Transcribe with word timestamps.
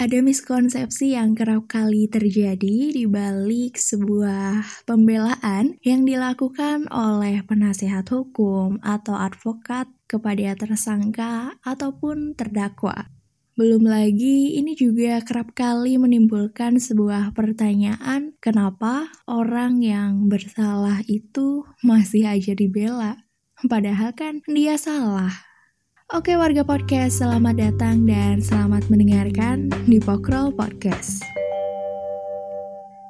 Ada 0.00 0.24
miskonsepsi 0.24 1.12
yang 1.12 1.36
kerap 1.36 1.68
kali 1.68 2.08
terjadi 2.08 2.88
di 2.88 3.04
balik 3.04 3.76
sebuah 3.76 4.88
pembelaan 4.88 5.76
yang 5.84 6.08
dilakukan 6.08 6.88
oleh 6.88 7.44
penasehat 7.44 8.08
hukum 8.08 8.80
atau 8.80 9.12
advokat 9.12 9.92
kepada 10.08 10.56
tersangka 10.56 11.52
ataupun 11.60 12.32
terdakwa. 12.32 13.12
Belum 13.60 13.84
lagi, 13.84 14.56
ini 14.56 14.72
juga 14.72 15.20
kerap 15.20 15.52
kali 15.52 16.00
menimbulkan 16.00 16.80
sebuah 16.80 17.36
pertanyaan, 17.36 18.32
kenapa 18.40 19.12
orang 19.28 19.84
yang 19.84 20.32
bersalah 20.32 21.04
itu 21.12 21.68
masih 21.84 22.24
aja 22.24 22.56
dibela? 22.56 23.28
Padahal 23.68 24.16
kan 24.16 24.40
dia 24.48 24.80
salah. 24.80 25.49
Oke 26.10 26.34
warga 26.34 26.66
podcast, 26.66 27.22
selamat 27.22 27.54
datang 27.54 28.02
dan 28.02 28.42
selamat 28.42 28.90
mendengarkan 28.90 29.70
di 29.86 30.02
Pokrol 30.02 30.50
Podcast. 30.50 31.22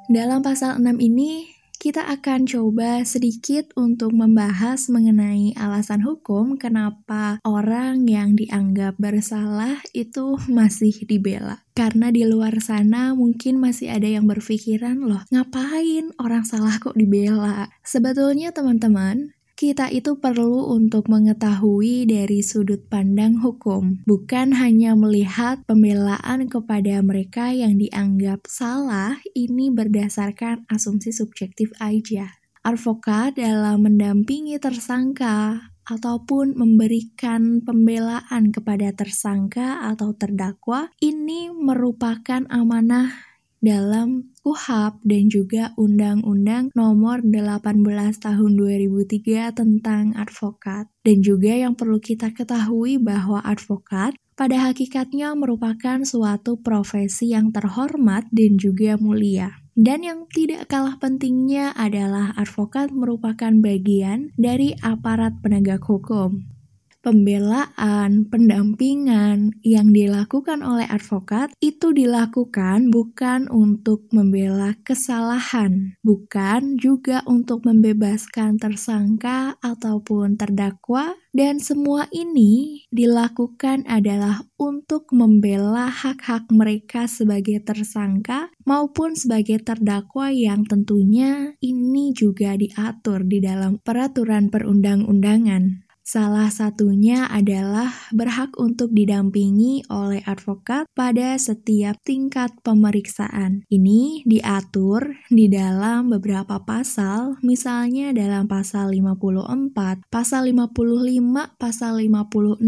Dalam 0.05 0.45
pasal 0.45 0.77
6 0.77 1.01
ini, 1.01 1.49
kita 1.81 2.05
akan 2.05 2.45
coba 2.45 3.01
sedikit 3.01 3.73
untuk 3.73 4.13
membahas 4.13 4.85
mengenai 4.93 5.57
alasan 5.57 6.05
hukum 6.05 6.61
kenapa 6.61 7.41
orang 7.41 8.05
yang 8.05 8.37
dianggap 8.37 8.93
bersalah 9.01 9.81
itu 9.97 10.37
masih 10.45 10.93
dibela. 11.09 11.65
Karena 11.73 12.13
di 12.13 12.21
luar 12.21 12.61
sana 12.61 13.17
mungkin 13.17 13.57
masih 13.57 13.89
ada 13.89 14.05
yang 14.05 14.29
berpikiran 14.29 15.01
loh, 15.01 15.25
ngapain 15.33 16.13
orang 16.21 16.45
salah 16.45 16.77
kok 16.77 16.93
dibela? 16.93 17.65
Sebetulnya 17.81 18.53
teman-teman, 18.53 19.33
kita 19.61 19.93
itu 19.93 20.17
perlu 20.17 20.73
untuk 20.73 21.05
mengetahui 21.05 22.09
dari 22.09 22.41
sudut 22.41 22.81
pandang 22.89 23.37
hukum, 23.37 24.01
bukan 24.09 24.57
hanya 24.57 24.97
melihat 24.97 25.61
pembelaan 25.69 26.49
kepada 26.49 26.97
mereka 27.05 27.53
yang 27.53 27.77
dianggap 27.77 28.41
salah 28.49 29.21
ini 29.37 29.69
berdasarkan 29.69 30.65
asumsi 30.65 31.13
subjektif 31.13 31.69
aja. 31.77 32.41
Advokat 32.65 33.37
dalam 33.37 33.85
mendampingi 33.85 34.57
tersangka 34.57 35.69
ataupun 35.85 36.57
memberikan 36.57 37.61
pembelaan 37.61 38.49
kepada 38.49 38.89
tersangka 38.97 39.77
atau 39.93 40.17
terdakwa 40.17 40.89
ini 41.05 41.53
merupakan 41.53 42.49
amanah 42.49 43.30
dalam 43.61 44.33
KUHAP 44.41 45.05
dan 45.05 45.23
juga 45.29 45.63
Undang-Undang 45.77 46.73
Nomor 46.73 47.21
18 47.21 47.85
Tahun 48.17 48.51
2003 48.57 49.53
tentang 49.53 50.17
advokat. 50.17 50.89
Dan 51.05 51.21
juga 51.21 51.53
yang 51.53 51.77
perlu 51.77 52.01
kita 52.01 52.33
ketahui 52.33 52.97
bahwa 52.97 53.37
advokat 53.45 54.17
pada 54.33 54.73
hakikatnya 54.73 55.37
merupakan 55.37 56.01
suatu 56.01 56.57
profesi 56.57 57.29
yang 57.37 57.53
terhormat 57.53 58.25
dan 58.33 58.57
juga 58.57 58.97
mulia. 58.97 59.61
Dan 59.77 60.03
yang 60.03 60.25
tidak 60.33 60.67
kalah 60.67 60.97
pentingnya 60.97 61.71
adalah 61.77 62.33
advokat 62.35 62.89
merupakan 62.91 63.53
bagian 63.61 64.33
dari 64.35 64.75
aparat 64.81 65.39
penegak 65.39 65.85
hukum 65.85 66.60
pembelaan, 67.01 68.29
pendampingan 68.29 69.57
yang 69.65 69.89
dilakukan 69.89 70.61
oleh 70.61 70.85
advokat 70.87 71.53
itu 71.59 71.91
dilakukan 71.91 72.93
bukan 72.93 73.49
untuk 73.49 74.05
membela 74.13 74.77
kesalahan, 74.85 75.97
bukan 76.05 76.77
juga 76.77 77.25
untuk 77.25 77.65
membebaskan 77.65 78.61
tersangka 78.61 79.57
ataupun 79.59 80.37
terdakwa, 80.37 81.17
dan 81.33 81.57
semua 81.57 82.05
ini 82.13 82.85
dilakukan 82.93 83.83
adalah 83.89 84.45
untuk 84.61 85.09
membela 85.09 85.89
hak-hak 85.89 86.47
mereka 86.53 87.09
sebagai 87.09 87.63
tersangka 87.65 88.53
maupun 88.67 89.17
sebagai 89.17 89.57
terdakwa 89.63 90.29
yang 90.29 90.67
tentunya 90.67 91.57
ini 91.63 92.13
juga 92.13 92.53
diatur 92.53 93.25
di 93.25 93.41
dalam 93.41 93.81
peraturan 93.81 94.53
perundang-undangan. 94.53 95.90
Salah 96.11 96.51
satunya 96.51 97.23
adalah 97.31 97.87
berhak 98.11 98.59
untuk 98.59 98.91
didampingi 98.91 99.87
oleh 99.87 100.19
advokat 100.27 100.83
pada 100.91 101.39
setiap 101.39 101.95
tingkat 102.03 102.51
pemeriksaan. 102.67 103.63
Ini 103.71 104.27
diatur 104.27 105.15
di 105.31 105.47
dalam 105.47 106.11
beberapa 106.11 106.59
pasal, 106.67 107.39
misalnya 107.39 108.11
dalam 108.11 108.51
pasal 108.51 108.91
54, 108.91 110.03
pasal 110.11 110.51
55, 110.51 111.55
pasal 111.55 112.03
56, 112.03 112.59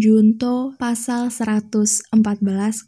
junto 0.00 0.72
pasal 0.80 1.28
114 1.28 2.08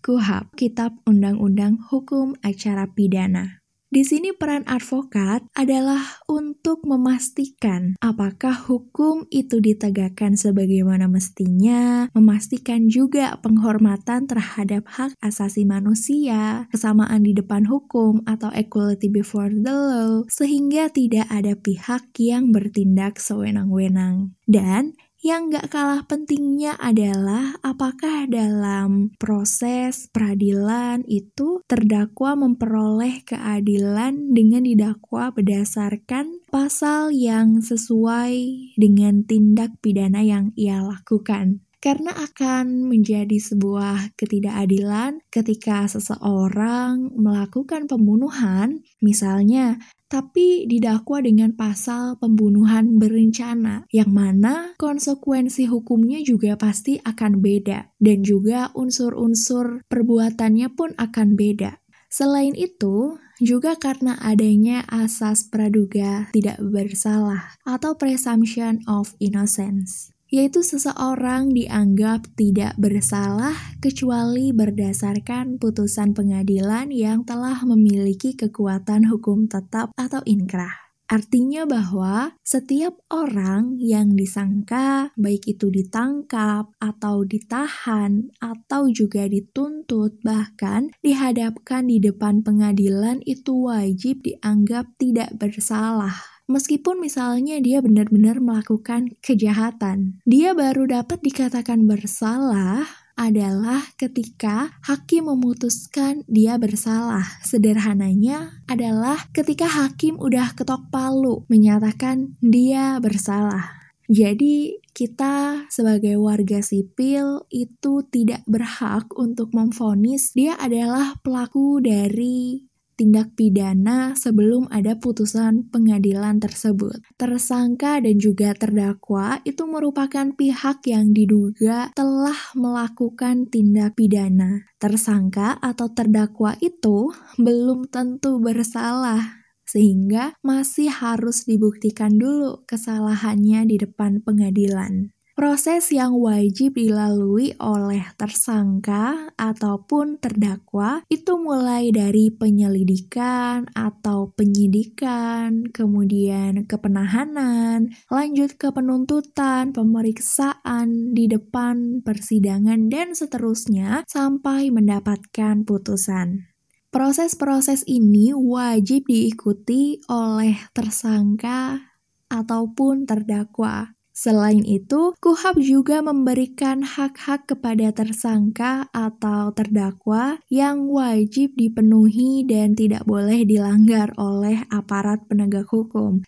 KUHAP, 0.01 0.57
Kitab 0.57 0.97
Undang-Undang 1.05 1.93
Hukum 1.93 2.41
Acara 2.41 2.89
Pidana. 2.89 3.60
Di 3.91 4.07
sini 4.07 4.31
peran 4.31 4.63
advokat 4.71 5.43
adalah 5.59 6.23
untuk 6.31 6.87
memastikan 6.87 7.99
apakah 7.99 8.55
hukum 8.55 9.27
itu 9.35 9.59
ditegakkan 9.59 10.39
sebagaimana 10.39 11.11
mestinya, 11.11 12.07
memastikan 12.15 12.87
juga 12.87 13.35
penghormatan 13.43 14.31
terhadap 14.31 14.87
hak 14.87 15.19
asasi 15.19 15.67
manusia, 15.67 16.71
kesamaan 16.71 17.27
di 17.27 17.35
depan 17.35 17.67
hukum 17.67 18.23
atau 18.31 18.55
equality 18.55 19.11
before 19.11 19.51
the 19.51 19.75
law, 19.75 20.23
sehingga 20.31 20.87
tidak 20.95 21.27
ada 21.27 21.59
pihak 21.59 22.15
yang 22.15 22.55
bertindak 22.55 23.19
sewenang-wenang. 23.19 24.39
Dan 24.47 24.95
yang 25.21 25.53
gak 25.53 25.69
kalah 25.69 26.09
pentingnya 26.09 26.81
adalah 26.81 27.61
apakah 27.61 28.25
dalam 28.25 29.13
proses 29.21 30.09
peradilan 30.09 31.05
itu 31.05 31.61
terdakwa 31.69 32.41
memperoleh 32.41 33.21
keadilan 33.29 34.33
dengan 34.33 34.65
didakwa 34.65 35.29
berdasarkan 35.37 36.41
pasal 36.49 37.13
yang 37.13 37.61
sesuai 37.61 38.73
dengan 38.81 39.21
tindak 39.29 39.77
pidana 39.85 40.25
yang 40.25 40.57
ia 40.57 40.81
lakukan 40.81 41.61
karena 41.81 42.13
akan 42.13 42.87
menjadi 42.87 43.41
sebuah 43.41 44.15
ketidakadilan 44.21 45.25
ketika 45.33 45.89
seseorang 45.89 47.09
melakukan 47.17 47.89
pembunuhan, 47.89 48.85
misalnya 49.01 49.81
tapi 50.11 50.67
didakwa 50.67 51.23
dengan 51.23 51.55
pasal 51.55 52.19
pembunuhan 52.19 52.99
berencana, 52.99 53.87
yang 53.95 54.11
mana 54.11 54.75
konsekuensi 54.77 55.71
hukumnya 55.71 56.21
juga 56.21 56.59
pasti 56.59 56.99
akan 57.01 57.41
beda, 57.41 57.95
dan 58.03 58.27
juga 58.27 58.75
unsur-unsur 58.75 59.87
perbuatannya 59.87 60.69
pun 60.75 60.93
akan 60.99 61.39
beda. 61.39 61.79
Selain 62.11 62.59
itu, 62.59 63.23
juga 63.39 63.79
karena 63.79 64.19
adanya 64.19 64.83
asas 64.91 65.47
praduga 65.49 66.29
tidak 66.35 66.59
bersalah 66.59 67.57
atau 67.63 67.97
presumption 67.97 68.83
of 68.91 69.15
innocence 69.23 70.13
yaitu 70.31 70.63
seseorang 70.63 71.51
dianggap 71.51 72.31
tidak 72.39 72.79
bersalah 72.79 73.55
kecuali 73.83 74.55
berdasarkan 74.55 75.59
putusan 75.59 76.15
pengadilan 76.15 76.95
yang 76.95 77.27
telah 77.27 77.59
memiliki 77.67 78.39
kekuatan 78.39 79.11
hukum 79.11 79.51
tetap 79.51 79.91
atau 79.99 80.23
inkrah. 80.25 80.91
Artinya 81.11 81.67
bahwa 81.67 82.39
setiap 82.47 82.95
orang 83.11 83.75
yang 83.83 84.15
disangka, 84.15 85.11
baik 85.19 85.43
itu 85.59 85.67
ditangkap 85.67 86.71
atau 86.79 87.27
ditahan 87.27 88.31
atau 88.39 88.87
juga 88.95 89.27
dituntut, 89.27 90.23
bahkan 90.23 90.95
dihadapkan 91.03 91.91
di 91.91 91.99
depan 91.99 92.47
pengadilan, 92.47 93.19
itu 93.27 93.67
wajib 93.67 94.23
dianggap 94.23 94.87
tidak 95.03 95.35
bersalah 95.35 96.30
Meskipun 96.51 96.99
misalnya 96.99 97.63
dia 97.63 97.79
benar-benar 97.79 98.43
melakukan 98.43 99.15
kejahatan, 99.23 100.19
dia 100.27 100.51
baru 100.51 100.91
dapat 100.91 101.23
dikatakan 101.23 101.87
bersalah 101.87 102.91
adalah 103.15 103.87
ketika 103.95 104.75
hakim 104.83 105.31
memutuskan 105.31 106.27
dia 106.27 106.59
bersalah. 106.59 107.23
Sederhananya 107.47 108.67
adalah 108.67 109.31
ketika 109.31 109.71
hakim 109.71 110.19
udah 110.19 110.51
ketok 110.59 110.91
palu 110.91 111.47
menyatakan 111.47 112.35
dia 112.43 112.99
bersalah. 112.99 113.79
Jadi, 114.11 114.83
kita 114.91 115.71
sebagai 115.71 116.19
warga 116.19 116.59
sipil 116.67 117.47
itu 117.47 118.03
tidak 118.11 118.43
berhak 118.51 119.07
untuk 119.15 119.55
memfonis 119.55 120.35
dia 120.35 120.59
adalah 120.59 121.15
pelaku 121.23 121.79
dari 121.79 122.70
tindak 123.01 123.33
pidana 123.33 124.13
sebelum 124.13 124.69
ada 124.69 125.01
putusan 125.01 125.73
pengadilan 125.73 126.37
tersebut. 126.37 127.01
Tersangka 127.17 127.97
dan 128.05 128.21
juga 128.21 128.53
terdakwa 128.53 129.41
itu 129.49 129.65
merupakan 129.65 130.29
pihak 130.37 130.85
yang 130.85 131.17
diduga 131.17 131.89
telah 131.97 132.37
melakukan 132.53 133.49
tindak 133.49 133.97
pidana. 133.97 134.69
Tersangka 134.77 135.57
atau 135.65 135.89
terdakwa 135.89 136.61
itu 136.61 137.09
belum 137.41 137.89
tentu 137.89 138.37
bersalah 138.37 139.41
sehingga 139.65 140.35
masih 140.43 140.91
harus 140.91 141.47
dibuktikan 141.47 142.19
dulu 142.19 142.67
kesalahannya 142.69 143.65
di 143.65 143.81
depan 143.81 144.21
pengadilan. 144.21 145.15
Proses 145.41 145.89
yang 145.89 146.21
wajib 146.21 146.77
dilalui 146.77 147.57
oleh 147.57 148.05
tersangka 148.21 149.33
ataupun 149.41 150.21
terdakwa 150.21 151.01
itu 151.09 151.41
mulai 151.41 151.89
dari 151.89 152.29
penyelidikan 152.29 153.65
atau 153.73 154.37
penyidikan, 154.37 155.65
kemudian 155.73 156.69
kepenahanan, 156.69 157.89
lanjut 158.13 158.61
ke 158.61 158.69
penuntutan, 158.69 159.73
pemeriksaan 159.73 161.17
di 161.17 161.25
depan 161.25 162.05
persidangan, 162.05 162.93
dan 162.93 163.17
seterusnya 163.17 164.05
sampai 164.05 164.69
mendapatkan 164.69 165.65
putusan. 165.65 166.53
Proses-proses 166.93 167.89
ini 167.89 168.37
wajib 168.37 169.09
diikuti 169.09 170.05
oleh 170.05 170.69
tersangka 170.77 171.81
ataupun 172.29 173.09
terdakwa. 173.09 173.97
Selain 174.11 174.63
itu, 174.67 175.15
KUHAP 175.23 175.57
juga 175.63 176.03
memberikan 176.03 176.83
hak-hak 176.83 177.47
kepada 177.47 177.95
tersangka 177.95 178.91
atau 178.91 179.55
terdakwa 179.55 180.43
yang 180.51 180.91
wajib 180.91 181.55
dipenuhi 181.55 182.43
dan 182.47 182.75
tidak 182.75 183.07
boleh 183.07 183.47
dilanggar 183.47 184.11
oleh 184.19 184.67
aparat 184.71 185.25
penegak 185.31 185.67
hukum. 185.71 186.23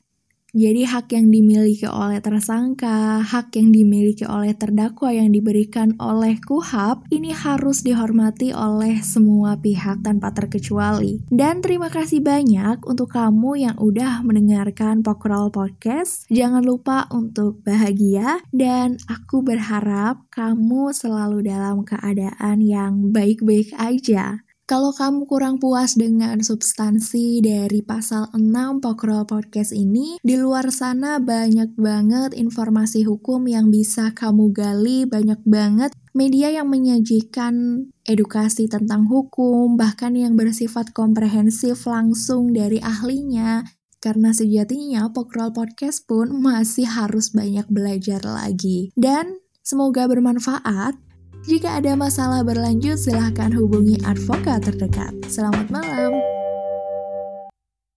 Jadi 0.52 0.84
hak 0.84 1.16
yang 1.16 1.32
dimiliki 1.32 1.88
oleh 1.88 2.20
tersangka, 2.20 3.24
hak 3.24 3.56
yang 3.56 3.72
dimiliki 3.72 4.28
oleh 4.28 4.52
terdakwa 4.52 5.08
yang 5.08 5.32
diberikan 5.32 5.96
oleh 5.96 6.36
KUHAP 6.44 7.08
ini 7.08 7.32
harus 7.32 7.80
dihormati 7.80 8.52
oleh 8.52 9.00
semua 9.00 9.56
pihak 9.56 10.04
tanpa 10.04 10.28
terkecuali. 10.36 11.24
Dan 11.32 11.64
terima 11.64 11.88
kasih 11.88 12.20
banyak 12.20 12.84
untuk 12.84 13.16
kamu 13.16 13.64
yang 13.64 13.76
udah 13.80 14.20
mendengarkan 14.28 15.00
Pokrol 15.00 15.48
Podcast. 15.48 16.28
Jangan 16.28 16.60
lupa 16.60 17.08
untuk 17.08 17.64
bahagia 17.64 18.44
dan 18.52 19.00
aku 19.08 19.40
berharap 19.40 20.28
kamu 20.28 20.92
selalu 20.92 21.48
dalam 21.48 21.80
keadaan 21.80 22.60
yang 22.60 23.08
baik-baik 23.08 23.72
aja. 23.80 24.44
Kalau 24.62 24.94
kamu 24.94 25.26
kurang 25.26 25.58
puas 25.58 25.98
dengan 25.98 26.38
substansi 26.38 27.42
dari 27.42 27.82
pasal 27.82 28.30
6 28.30 28.78
Pokrol 28.78 29.26
Podcast 29.26 29.74
ini, 29.74 30.22
di 30.22 30.38
luar 30.38 30.70
sana 30.70 31.18
banyak 31.18 31.74
banget 31.74 32.30
informasi 32.38 33.02
hukum 33.02 33.42
yang 33.50 33.74
bisa 33.74 34.14
kamu 34.14 34.54
gali, 34.54 35.02
banyak 35.02 35.42
banget 35.42 35.90
media 36.14 36.54
yang 36.54 36.70
menyajikan 36.70 37.84
edukasi 38.06 38.70
tentang 38.70 39.10
hukum, 39.10 39.74
bahkan 39.74 40.14
yang 40.14 40.38
bersifat 40.38 40.94
komprehensif 40.94 41.82
langsung 41.90 42.54
dari 42.54 42.78
ahlinya. 42.78 43.66
Karena 43.98 44.30
sejatinya 44.30 45.10
Pokrol 45.10 45.50
Podcast 45.50 46.06
pun 46.06 46.38
masih 46.38 46.86
harus 46.86 47.34
banyak 47.34 47.66
belajar 47.66 48.22
lagi. 48.22 48.94
Dan 48.94 49.42
semoga 49.62 50.06
bermanfaat. 50.06 51.11
Jika 51.42 51.82
ada 51.82 51.98
masalah 51.98 52.46
berlanjut, 52.46 52.94
silahkan 52.94 53.50
hubungi 53.50 53.98
advokat 54.06 54.62
terdekat. 54.62 55.10
Selamat 55.26 55.66
malam. 55.74 56.31